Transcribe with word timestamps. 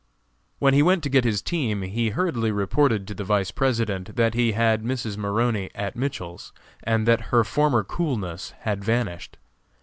When 0.57 0.73
he 0.73 0.81
went 0.81 1.03
to 1.03 1.09
get 1.11 1.25
his 1.25 1.43
team 1.43 1.83
he 1.83 2.09
hurriedly 2.09 2.49
reported 2.51 3.07
to 3.07 3.13
the 3.13 3.23
Vice 3.23 3.51
President 3.51 4.15
that 4.15 4.33
he 4.33 4.53
had 4.53 4.81
Mrs. 4.83 5.15
Maroney 5.15 5.69
at 5.75 5.95
Mitchell's, 5.95 6.51
and 6.81 7.07
that 7.07 7.21
her 7.29 7.43
former 7.43 7.83
coolness 7.83 8.55
had 8.61 8.83
vanished. 8.83 9.37